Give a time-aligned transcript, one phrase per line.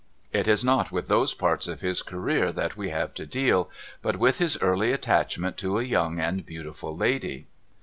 [0.33, 3.69] It is not with those parts of his career that we have to deal;
[4.01, 7.45] but with his early attachment to a young and beautiful lady.'